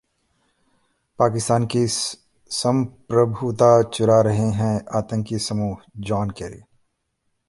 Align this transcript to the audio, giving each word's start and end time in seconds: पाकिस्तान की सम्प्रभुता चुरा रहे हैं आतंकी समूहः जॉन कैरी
पाकिस्तान 1.19 1.65
की 1.65 1.85
सम्प्रभुता 2.51 3.71
चुरा 3.89 4.19
रहे 4.21 4.49
हैं 4.61 4.73
आतंकी 4.97 5.37
समूहः 5.39 5.83
जॉन 6.09 6.29
कैरी 6.29 6.61